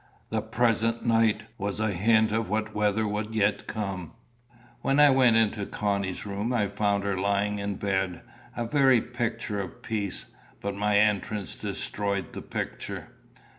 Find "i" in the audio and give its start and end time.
4.99-5.11, 6.51-6.69